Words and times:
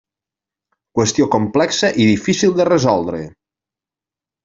Qüestió 0.99 1.27
complexa 1.35 1.93
i 2.01 2.09
difícil 2.15 2.59
de 2.63 2.69
resoldre. 2.73 3.25